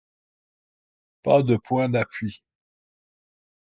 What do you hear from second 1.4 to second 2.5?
de point d'appui.